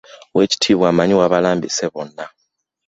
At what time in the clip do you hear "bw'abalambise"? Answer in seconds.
1.19-1.85